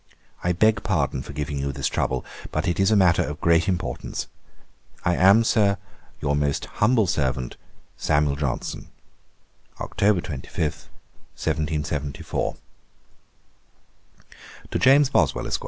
'I 0.43 0.53
beg 0.53 0.81
pardon 0.81 1.21
for 1.21 1.31
giving 1.31 1.59
you 1.59 1.71
this 1.71 1.85
trouble; 1.87 2.25
but 2.51 2.67
it 2.67 2.79
is 2.79 2.89
a 2.89 2.95
matter 2.95 3.21
of 3.23 3.39
great 3.39 3.67
importance. 3.67 4.25
'I 5.05 5.15
am, 5.15 5.43
Sir, 5.43 5.77
'Your 6.21 6.35
most 6.35 6.65
humble 6.81 7.05
servant, 7.05 7.55
'SAM 7.97 8.35
JOHNSON.' 8.35 8.89
'October 9.79 10.21
25, 10.21 10.57
1774.' 11.37 12.55
'To 14.71 14.79
JAMES 14.79 15.11
BOSWELL, 15.11 15.45
ESQ. 15.45 15.59